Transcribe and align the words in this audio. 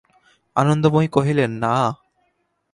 আনন্দময়ী 0.55 1.07
কহিলেন, 1.07 1.51
না। 1.63 1.73